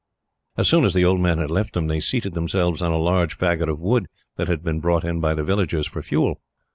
As 0.57 0.67
soon 0.67 0.83
as 0.83 0.95
the 0.95 1.05
old 1.05 1.21
man 1.21 1.37
had 1.37 1.51
left 1.51 1.75
them, 1.75 1.85
they 1.85 1.99
seated 1.99 2.33
themselves 2.33 2.81
on 2.81 2.91
a 2.91 2.97
large 2.97 3.37
faggot 3.37 3.69
of 3.69 3.79
wood 3.79 4.07
that 4.35 4.47
had 4.47 4.63
been 4.63 4.79
brought 4.79 5.03
in 5.03 5.19
by 5.19 5.35
the 5.35 5.43
villagers, 5.43 5.85
for 5.85 6.01
fuel. 6.01 6.41